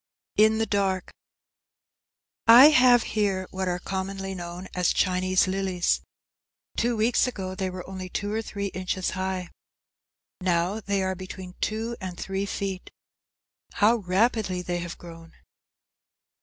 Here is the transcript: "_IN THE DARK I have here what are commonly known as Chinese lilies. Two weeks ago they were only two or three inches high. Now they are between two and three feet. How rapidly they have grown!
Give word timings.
"_IN 0.43 0.57
THE 0.57 0.65
DARK 0.65 1.11
I 2.47 2.69
have 2.71 3.03
here 3.03 3.47
what 3.51 3.67
are 3.67 3.77
commonly 3.77 4.33
known 4.33 4.67
as 4.73 4.91
Chinese 4.93 5.47
lilies. 5.47 6.01
Two 6.75 6.97
weeks 6.97 7.27
ago 7.27 7.53
they 7.53 7.69
were 7.69 7.87
only 7.87 8.09
two 8.09 8.33
or 8.33 8.41
three 8.41 8.71
inches 8.73 9.11
high. 9.11 9.49
Now 10.41 10.79
they 10.79 11.03
are 11.03 11.13
between 11.13 11.53
two 11.61 11.95
and 12.01 12.19
three 12.19 12.47
feet. 12.47 12.89
How 13.73 13.97
rapidly 13.97 14.63
they 14.63 14.79
have 14.79 14.97
grown! 14.97 15.33